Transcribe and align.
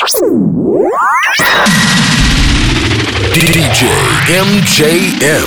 DJ 0.00 0.08
MJM. 4.32 5.44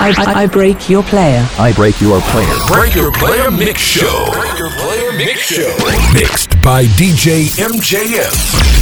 I, 0.00 0.12
I, 0.18 0.42
I, 0.42 0.46
break 0.46 0.90
your 0.90 1.04
player. 1.04 1.46
I 1.56 1.72
break 1.72 2.00
your 2.00 2.20
player. 2.22 2.52
Break 2.66 2.96
your 2.96 3.12
player 3.12 3.48
mix 3.52 3.80
show. 3.80 4.28
Break 4.32 4.58
your 4.58 4.70
player 4.70 5.12
mix 5.12 5.40
show. 5.42 5.76
Mixed 6.14 6.60
by 6.62 6.86
DJ 6.86 7.46
MJM. 7.60 8.81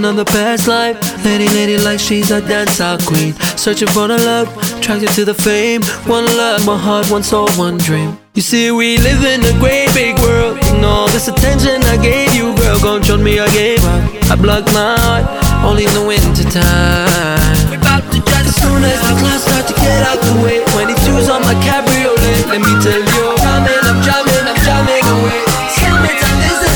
another 0.00 0.24
past 0.24 0.66
life. 0.66 0.96
Lady, 1.26 1.46
lady, 1.52 1.76
like 1.76 2.00
she's 2.00 2.30
a 2.30 2.40
dance 2.40 2.80
queen. 3.04 3.34
Searching 3.60 3.88
for 3.88 4.08
the 4.08 4.16
love, 4.16 4.48
attracted 4.78 5.10
to 5.10 5.24
the 5.26 5.34
fame. 5.34 5.82
One 6.08 6.24
love, 6.40 6.66
one 6.66 6.80
heart, 6.80 7.10
one 7.10 7.22
soul, 7.22 7.48
one 7.60 7.76
dream. 7.76 8.16
You 8.32 8.40
see, 8.40 8.70
we 8.70 8.96
live 8.96 9.22
in 9.24 9.44
a 9.44 9.52
great 9.60 9.92
big 9.92 10.16
world. 10.24 10.56
And 10.72 10.84
all 10.86 11.08
this 11.08 11.28
attention 11.28 11.84
I 11.84 12.00
gave 12.00 12.32
you, 12.32 12.56
girl, 12.56 12.80
gon' 12.80 13.02
show 13.02 13.18
me 13.18 13.40
I 13.40 13.48
gave 13.52 13.84
up. 13.84 14.00
I 14.32 14.36
blocked 14.40 14.72
my 14.72 14.96
heart, 15.04 15.24
only 15.68 15.84
in 15.84 15.92
the 15.92 16.04
winter 16.08 16.48
time. 16.48 17.60
We 17.68 17.76
about 17.76 18.08
to 18.08 18.18
judge 18.24 18.48
as 18.48 18.56
soon 18.56 18.80
as 18.80 19.00
the 19.04 19.12
clouds 19.20 19.44
start 19.44 19.68
to 19.68 19.74
get 19.84 20.00
out 20.08 20.16
the 20.16 20.34
way. 20.40 20.64
22's 20.72 21.28
on 21.28 21.44
my 21.44 21.52
cabriolet, 21.60 22.48
let 22.48 22.60
me 22.64 22.72
tell 22.80 23.04
you. 23.04 23.24
I'm 23.36 23.68
jamming, 23.68 23.84
I'm 23.84 24.00
jamming, 24.00 24.44
I'm 24.48 24.58
jamming 24.64 25.06
away. 25.12 25.44
Tell 25.76 25.96
me, 26.00 26.12
this 26.16 26.69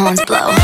horns 0.00 0.20
blow. 0.26 0.59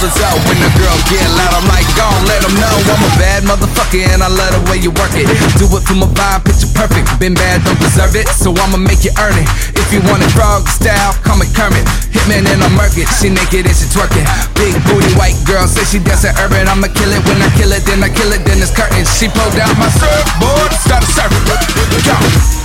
out 0.00 0.40
When 0.48 0.56
the 0.56 0.70
girl 0.80 0.96
get 1.12 1.20
loud, 1.36 1.52
I'm 1.60 1.68
like, 1.68 1.84
gone, 1.92 2.24
let 2.24 2.40
them 2.40 2.56
know. 2.56 2.72
I'm 2.88 3.04
a 3.04 3.12
bad 3.20 3.44
motherfucker 3.44 4.00
and 4.00 4.24
I 4.24 4.32
love 4.32 4.56
the 4.56 4.62
way 4.72 4.80
you 4.80 4.88
work 4.96 5.12
it. 5.12 5.28
Do 5.60 5.68
it 5.76 5.84
for 5.84 5.92
my 5.92 6.08
vibe, 6.08 6.48
picture 6.48 6.72
perfect. 6.72 7.04
Been 7.20 7.36
bad, 7.36 7.60
don't 7.68 7.76
deserve 7.76 8.16
it, 8.16 8.24
so 8.32 8.56
I'ma 8.56 8.80
make 8.80 9.04
you 9.04 9.12
earn 9.20 9.36
it. 9.36 9.44
If 9.76 9.92
you 9.92 10.00
want 10.08 10.24
a 10.24 10.30
frog 10.32 10.64
style, 10.72 11.12
come 11.20 11.44
with 11.44 11.52
Kermit. 11.52 11.84
Hitman 12.16 12.48
in 12.48 12.64
a 12.64 12.70
Merkin. 12.72 13.04
she 13.20 13.28
naked 13.28 13.68
and 13.68 13.76
she 13.76 13.84
twerking. 13.92 14.24
Big 14.56 14.72
booty 14.88 15.12
white 15.20 15.36
girl, 15.44 15.68
say 15.68 15.84
she 15.84 16.00
dancing 16.00 16.32
urban. 16.40 16.64
I'ma 16.64 16.88
kill 16.96 17.12
it, 17.12 17.20
when 17.28 17.36
I 17.44 17.52
kill 17.60 17.68
it, 17.76 17.84
then 17.84 18.00
I 18.00 18.08
kill 18.08 18.32
it, 18.32 18.40
then 18.48 18.56
it's 18.56 18.72
curtains. 18.72 19.12
She 19.20 19.28
pulled 19.28 19.60
out 19.60 19.76
my 19.76 19.92
surfboard, 20.00 20.72
started 20.80 21.12
surfing. 21.12 21.44
Go! 21.44 22.59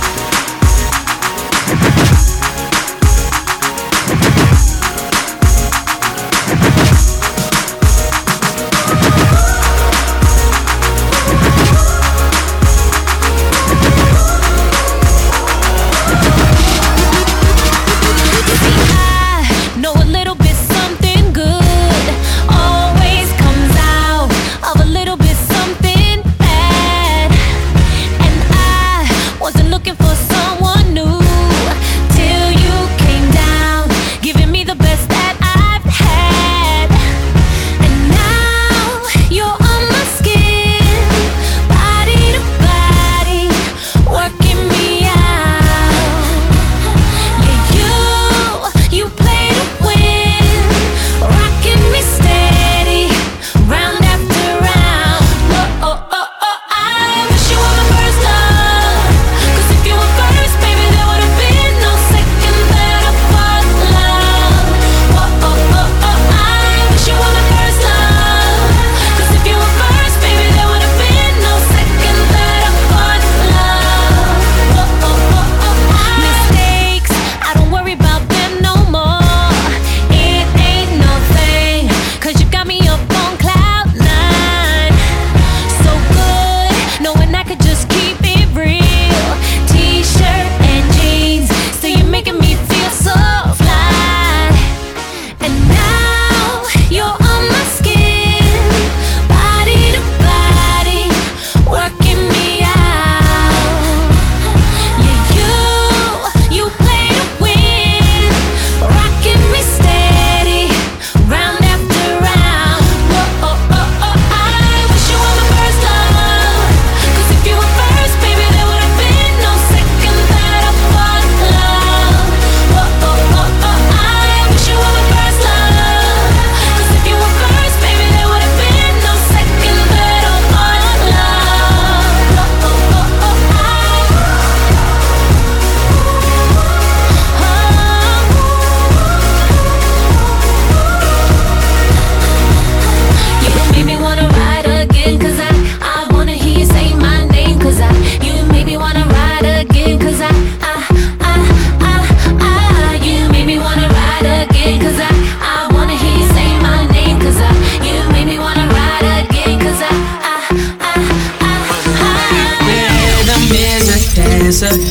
disappear 164.46 164.85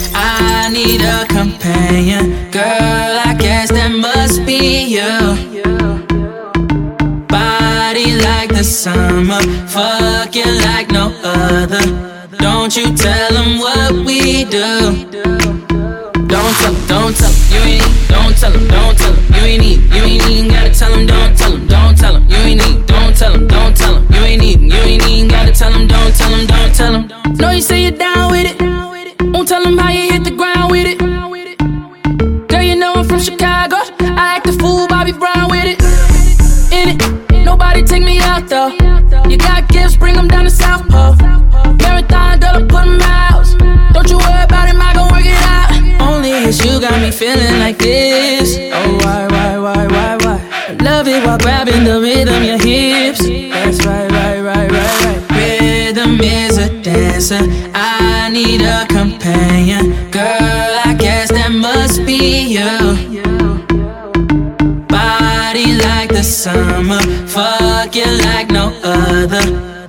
summer, 66.46 67.02
fuck 67.26 67.96
you 67.96 68.06
like 68.06 68.52
no 68.52 68.68
other. 68.84 69.42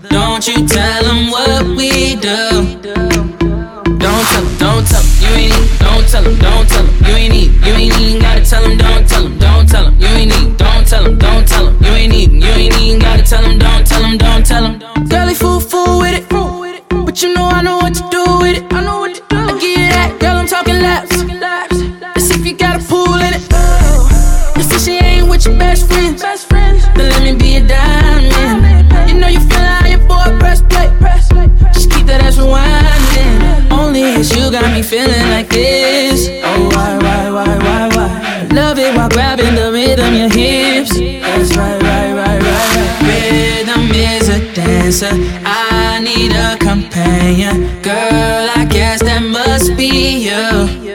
Don't 0.08 0.48
you 0.48 0.66
tell 0.66 1.02
them 1.04 1.30
what 1.30 1.64
we 1.76 2.16
do. 2.16 2.80
Don't 4.04 4.26
tell 4.32 4.46
don't 4.64 4.86
tell 4.88 5.04
you 5.20 5.32
ain't 5.44 5.78
don't 5.78 6.08
tell 6.08 6.24
don't 6.46 6.66
tell 6.66 6.86
you 7.06 7.14
ain't 7.14 7.34
you 7.66 7.74
a 44.86 44.90
dancer. 44.90 45.10
I 45.44 46.00
need 46.00 46.32
a 46.32 46.56
companion, 46.58 47.82
girl. 47.82 48.50
I 48.56 48.66
guess 48.70 49.02
that 49.02 49.22
must 49.22 49.76
be 49.76 50.28
you. 50.28 50.94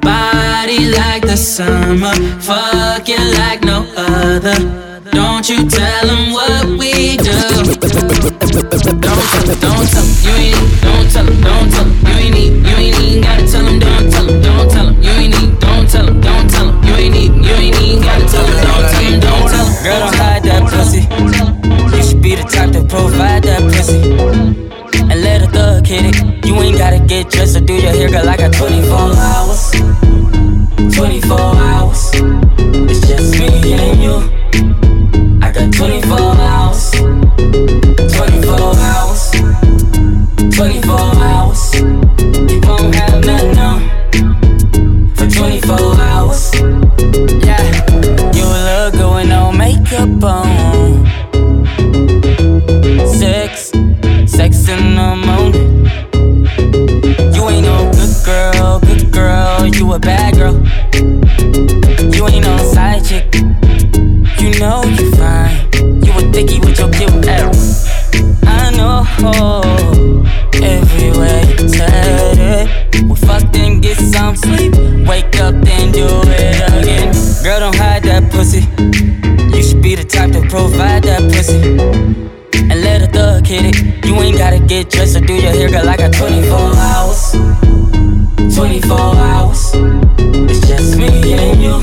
Body 0.00 0.90
like 0.90 1.22
the 1.22 1.36
summer, 1.36 2.14
fuck 2.40 3.08
you 3.08 3.18
like 3.38 3.62
no 3.62 3.86
other. 3.96 4.56
Don't 5.10 5.48
you 5.48 5.68
tell 5.68 6.06
them 6.06 6.32
what 6.32 6.66
we 6.78 7.16
do. 7.16 7.38
Don't 9.00 9.24
tell 9.32 9.46
don't 9.60 9.88
tell 9.88 10.06
you 10.24 10.34
ain't, 10.44 10.82
don't 10.82 11.10
tell 11.10 11.26
don't 11.26 11.70
tell 11.70 11.88
you 12.12 12.34
ain't 12.34 12.57
it. 25.90 26.46
You 26.46 26.54
ain't 26.56 26.78
gotta 26.78 26.98
get 27.00 27.30
dressed 27.30 27.56
or 27.56 27.60
do 27.60 27.74
your 27.74 27.92
hair, 27.92 28.08
girl. 28.08 28.28
I 28.28 28.36
got 28.36 28.52
24 28.52 28.94
hours. 29.28 29.72
24 30.94 31.38
hours. 31.38 32.10
It's 32.90 33.06
just 33.06 33.38
me 33.38 33.72
and 33.72 34.02
you. 34.02 34.16
I 35.42 35.52
got 35.52 35.72
24 35.72 36.18
hours. 36.18 36.90
24 38.16 38.76
hours. 38.90 39.30
24 40.56 40.98
hours. 40.98 41.74
You 41.74 42.60
won't 42.64 42.94
have. 42.94 43.18
For 45.16 45.26
24 45.26 46.00
hours. 46.00 46.54
Yeah. 47.44 47.64
You 48.34 48.44
look 48.44 48.92
good 48.94 49.14
with 49.14 49.28
no 49.28 49.52
makeup 49.52 50.24
on. 50.24 50.47
Hit 83.48 83.64
it. 83.64 84.04
You 84.04 84.14
ain't 84.16 84.36
gotta 84.36 84.58
get 84.60 84.90
dressed 84.90 85.16
or 85.16 85.20
do 85.20 85.32
your 85.32 85.50
hair, 85.50 85.70
girl. 85.70 85.88
I 85.88 85.96
got 85.96 86.12
24 86.12 86.52
hours. 86.76 87.32
24 88.54 88.98
hours. 88.98 89.70
It's 90.50 90.60
just 90.68 90.98
me 90.98 91.08
and 91.32 91.62
you. 91.62 91.76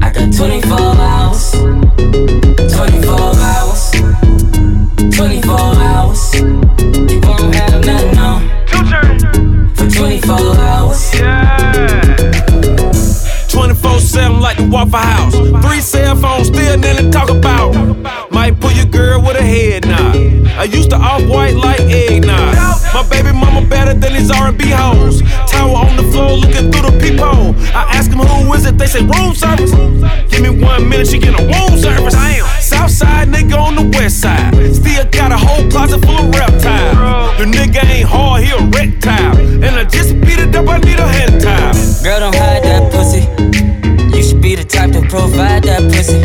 I 0.00 0.10
got 0.10 0.32
24 0.32 0.80
hours. 1.12 1.52
24 2.72 3.20
hours. 3.50 3.92
24 5.14 5.60
hours. 5.90 6.34
You 6.34 7.20
won't 7.24 7.54
have 7.54 7.84
nothing 7.84 8.18
on. 8.18 8.40
For 9.76 9.90
24 9.90 10.56
hours. 10.56 11.10
24 13.50 14.00
7 14.00 14.40
like 14.40 14.56
the 14.56 14.68
Waffle 14.70 14.98
House. 14.98 15.36
Three 15.66 15.80
cell 15.82 16.16
phones, 16.16 16.46
still 16.48 16.78
nothing 16.78 17.10
to 17.10 17.37
with 19.28 19.36
a 19.36 19.44
head 19.44 19.86
nod. 19.86 20.16
I 20.56 20.64
used 20.64 20.88
to 20.90 20.96
off 20.96 21.22
white 21.28 21.54
like 21.54 21.80
eggnog. 21.80 22.56
My 22.94 23.06
baby 23.10 23.32
mama 23.32 23.60
better 23.68 23.92
than 23.92 24.14
these 24.14 24.30
R&B 24.30 24.70
hoes. 24.70 25.20
Tower 25.46 25.84
on 25.84 25.96
the 25.96 26.04
floor 26.10 26.32
looking 26.32 26.72
through 26.72 26.88
the 26.88 26.94
peephole. 26.98 27.52
I 27.76 27.84
ask 27.92 28.10
them 28.10 28.20
who 28.20 28.54
is 28.54 28.64
it, 28.64 28.78
they 28.78 28.86
say 28.86 29.02
room 29.04 29.34
service. 29.34 29.72
Give 30.30 30.40
me 30.40 30.48
one 30.48 30.88
minute, 30.88 31.08
she 31.08 31.18
get 31.18 31.38
a 31.38 31.44
room 31.44 31.78
service. 31.78 32.16
South 32.64 32.90
side 32.90 33.28
nigga 33.28 33.58
on 33.60 33.76
the 33.76 33.86
west 33.98 34.22
side. 34.22 34.54
Still 34.74 35.04
got 35.10 35.30
a 35.30 35.36
whole 35.36 35.70
closet 35.70 36.00
full 36.06 36.16
of 36.16 36.34
reptiles. 36.34 37.36
The 37.36 37.44
nigga 37.44 37.84
ain't 37.84 38.08
hard, 38.08 38.42
he 38.44 38.50
a 38.50 38.64
reptile. 38.76 39.36
And 39.36 39.76
I 39.76 39.84
just 39.84 40.14
beat 40.22 40.38
it 40.38 40.56
up, 40.56 40.66
I 40.68 40.78
need 40.78 40.98
a 40.98 41.06
hand 41.06 41.42
towel. 41.42 41.74
Girl, 42.02 42.20
don't 42.20 42.34
hide 42.34 42.64
that 42.64 42.90
pussy. 42.90 43.28
You 44.16 44.22
should 44.22 44.40
be 44.40 44.54
the 44.54 44.64
type 44.64 44.92
to 44.92 45.02
provide 45.02 45.64
that 45.64 45.82
pussy. 45.92 46.16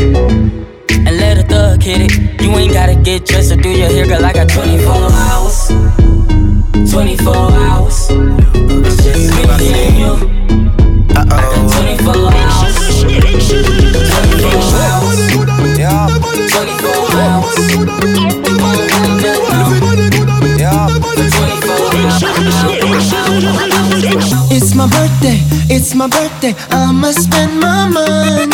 And 1.06 1.18
let 1.18 1.36
a 1.36 1.42
thug 1.42 1.82
hit 1.82 2.00
it. 2.00 2.43
You 2.54 2.60
ain't 2.60 2.72
gotta 2.72 2.94
get 2.94 3.26
dressed 3.26 3.50
or 3.50 3.56
do 3.56 3.68
your 3.68 3.88
hair, 3.88 4.06
girl. 4.06 4.24
I 4.24 4.32
got 4.32 4.48
24 4.48 4.94
hours. 5.10 5.66
24 6.88 7.34
hours. 7.34 8.06
It's 8.86 9.02
just 9.02 9.34
me 9.34 9.74
and 9.74 9.98
you. 9.98 10.14
I 11.10 11.24
got 11.26 11.42
24 11.74 12.14
hours. 12.14 13.02
24 13.02 14.70
hours. 14.86 15.18
24 16.52 17.18
hours. 17.26 17.58
You 17.74 18.54
won't 18.54 18.78
have 18.78 19.82
It's 24.52 24.74
my 24.76 24.86
birthday, 24.86 25.38
it's 25.74 25.92
my 25.96 26.06
birthday, 26.06 26.54
I'ma 26.70 27.10
spend 27.10 27.58
my 27.58 27.88
money. 27.88 28.53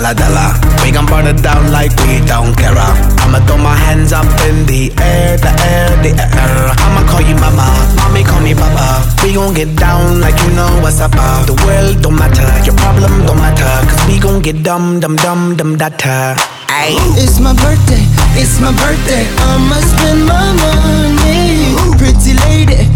We 0.00 0.90
gon' 0.92 1.04
burn 1.04 1.26
it 1.26 1.42
down 1.42 1.70
like 1.72 1.92
we 2.08 2.24
don't 2.24 2.56
care. 2.56 2.72
I'ma 2.72 3.38
throw 3.44 3.58
my 3.58 3.76
hands 3.76 4.14
up 4.14 4.24
in 4.48 4.64
the 4.64 4.88
air, 4.96 5.36
the 5.36 5.52
air, 5.60 5.92
the 6.00 6.16
air. 6.16 6.72
I'ma 6.72 7.04
call 7.04 7.20
you 7.20 7.36
mama, 7.36 7.68
mommy 8.00 8.24
call 8.24 8.40
me 8.40 8.54
papa. 8.54 9.04
We 9.22 9.34
gon' 9.34 9.52
get 9.52 9.76
down 9.76 10.18
like 10.20 10.40
you 10.40 10.56
know 10.56 10.72
what's 10.80 11.00
up. 11.00 11.12
The 11.12 11.52
world 11.66 12.00
don't 12.00 12.16
matter, 12.16 12.48
your 12.64 12.74
problem 12.76 13.26
don't 13.26 13.36
matter. 13.36 13.68
Cause 13.92 14.00
we 14.08 14.18
gon' 14.18 14.40
get 14.40 14.62
dumb, 14.62 15.00
dumb, 15.00 15.16
dumb, 15.16 15.56
dumb, 15.56 15.76
data. 15.76 16.34
Ayy. 16.72 16.96
It's 17.20 17.38
my 17.38 17.52
birthday, 17.52 18.00
it's 18.40 18.58
my 18.58 18.72
birthday. 18.80 19.28
I'ma 19.52 19.76
spend 19.84 20.24
my 20.24 20.48
money. 20.64 21.76
Pretty 22.00 22.32
lady, 22.48 22.88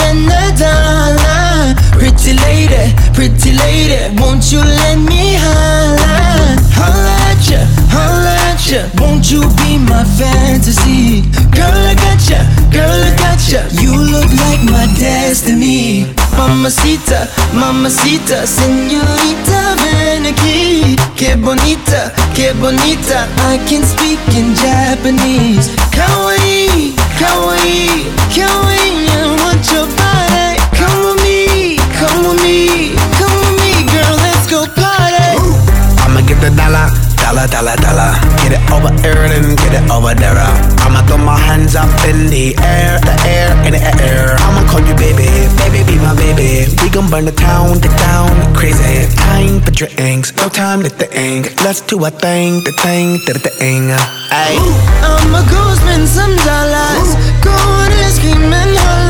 spend 0.00 0.32
a 0.32 0.44
dollar. 0.56 1.74
Pretty 1.92 2.32
lady, 2.32 2.94
pretty 3.12 3.52
lady, 3.52 4.00
won't 4.20 4.50
you 4.52 4.60
let 4.60 4.96
me 4.96 5.36
holla? 5.36 6.56
Holla 6.72 7.14
at 7.30 7.42
ya, 7.50 7.60
holla 7.92 8.34
at 8.48 8.60
ya. 8.70 8.82
Won't 9.00 9.30
you 9.30 9.42
be 9.60 9.78
my 9.78 10.04
fantasy? 10.16 11.22
Girl, 11.52 11.76
I 11.92 11.94
got 11.94 12.20
ya, 12.30 12.40
girl, 12.72 12.88
I 12.88 13.12
got 13.16 13.40
ya. 13.52 13.60
You 13.82 13.92
look 13.92 14.30
like 14.44 14.62
my 14.64 14.86
destiny. 14.98 16.06
Mamacita, 16.38 17.28
mamacita, 17.52 18.46
señorita, 18.46 19.60
ven 19.82 20.26
aquí. 20.26 20.96
Que 21.16 21.36
bonita, 21.36 22.12
que 22.34 22.52
bonita. 22.54 23.28
I 23.52 23.58
can 23.68 23.84
speak 23.84 24.20
in 24.34 24.54
Japanese. 24.54 25.68
Kawaii, 25.92 26.94
kawaii, 27.18 28.08
kawaii. 28.34 28.99
Dollar, 36.56 36.88
dollar, 37.16 37.46
dollar, 37.48 37.76
dollar. 37.76 38.12
Get 38.42 38.52
it 38.58 38.62
over 38.70 38.92
here 39.02 39.24
and 39.36 39.56
get 39.58 39.74
it 39.74 39.90
over 39.90 40.14
there. 40.14 40.38
I'ma 40.84 41.02
throw 41.06 41.18
my 41.18 41.38
hands 41.38 41.74
up 41.74 41.90
in 42.08 42.28
the 42.30 42.54
air, 42.62 43.00
the 43.00 43.16
air, 43.26 43.50
in 43.66 43.72
the 43.72 43.82
air. 44.02 44.36
I'ma 44.40 44.66
call 44.70 44.80
you 44.80 44.94
baby, 44.94 45.28
baby, 45.58 45.80
be 45.84 45.96
my 45.98 46.14
baby. 46.14 46.66
We 46.82 46.88
gon' 46.90 47.10
burn 47.10 47.24
the 47.24 47.32
town, 47.32 47.80
the 47.80 47.88
town, 47.88 48.54
crazy. 48.54 49.06
Time 49.16 49.60
for 49.60 49.70
drinks, 49.70 50.34
no 50.36 50.48
time 50.48 50.82
to 50.82 50.90
think. 50.90 51.62
Let's 51.64 51.80
do 51.80 52.04
a 52.04 52.10
thing, 52.10 52.62
the 52.64 52.72
thing, 52.82 53.20
the 53.26 53.38
thing. 53.38 53.90
Ayy. 54.30 54.60
I'ma 55.02 55.42
go 55.50 55.74
spend 55.74 56.08
some 56.08 56.34
dollars. 56.48 57.08
Go 57.44 57.52
on 57.52 57.92
and 57.92 58.12
scream 58.12 58.52
and 58.52 58.76
holla. 58.76 59.09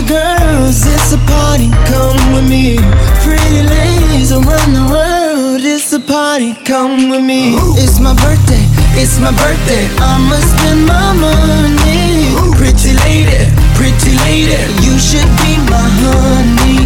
The 0.00 0.08
girls. 0.08 0.86
It's 0.86 1.12
a 1.12 1.18
party, 1.28 1.68
come 1.86 2.32
with 2.32 2.48
me. 2.48 2.78
Pretty 3.24 3.62
ladies 3.62 4.32
around 4.32 4.72
the 4.72 4.86
world. 4.88 5.60
It's 5.62 5.92
a 5.92 6.00
party, 6.00 6.54
come 6.64 7.10
with 7.10 7.24
me. 7.24 7.56
It's 7.76 8.00
my 8.00 8.14
birthday, 8.14 8.64
it's 8.96 9.18
my 9.18 9.32
birthday. 9.32 9.84
I'ma 10.00 10.36
spend 10.40 10.86
my 10.86 11.12
money. 11.12 12.32
Pretty 12.56 12.92
lady, 13.04 13.48
pretty 13.76 14.12
lady, 14.24 14.60
you 14.84 14.96
should 14.98 15.30
be 15.42 15.56
my 15.68 15.86
honey. 16.04 16.80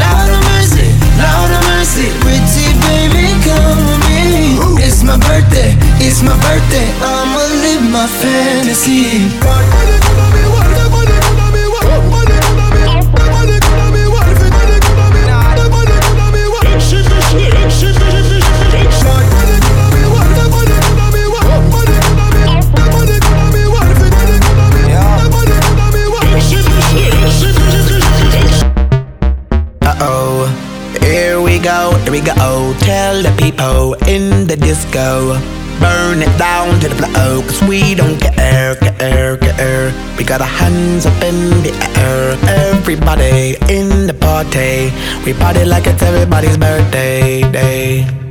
Lord 0.00 0.30
of 0.36 0.40
mercy, 0.52 0.88
Lord 1.20 1.50
of 1.52 1.62
mercy, 1.72 2.08
pretty 2.22 2.66
baby, 2.84 3.26
come 3.44 3.80
with 3.88 4.02
me. 4.08 4.56
It's 4.84 5.02
my 5.02 5.16
birthday, 5.28 5.76
it's 6.00 6.22
my 6.22 6.36
birthday. 6.44 6.88
I'ma 7.00 7.42
live 7.64 7.84
my 7.90 8.06
fantasy. 8.06 9.83
Tell 33.14 33.22
the 33.22 33.36
people 33.40 33.94
in 34.08 34.48
the 34.48 34.56
disco. 34.56 35.38
Burn 35.78 36.20
it 36.20 36.36
down 36.36 36.80
to 36.80 36.88
the 36.88 36.96
floor, 36.96 37.42
cause 37.46 37.62
we 37.62 37.94
don't 37.94 38.18
care, 38.20 38.74
care, 38.74 39.36
care. 39.36 39.92
We 40.18 40.24
got 40.24 40.40
our 40.40 40.48
hands 40.48 41.06
up 41.06 41.22
in 41.22 41.38
the 41.62 41.72
air. 41.96 42.36
Everybody 42.72 43.54
in 43.72 44.08
the 44.08 44.14
party. 44.14 44.90
We 45.24 45.32
party 45.32 45.64
like 45.64 45.86
it's 45.86 46.02
everybody's 46.02 46.58
birthday 46.58 47.42
day. 47.52 48.23